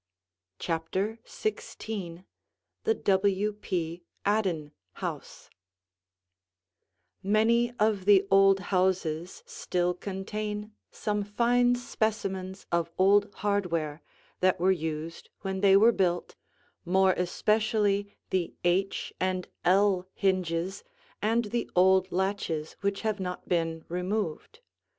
[0.57, 2.25] CHAPTER XVI
[2.85, 3.53] THE W.
[3.53, 4.01] P.
[4.25, 5.51] ADDEN HOUSE
[7.21, 14.01] Many of the old houses still contain some fine specimens of old hardware
[14.39, 16.33] that were used when they were built,
[16.83, 20.83] more especially the H and L hinges
[21.21, 24.61] and the old latches which have not been removed.